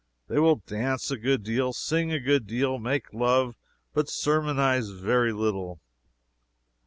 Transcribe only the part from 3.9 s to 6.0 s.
but sermonize very little.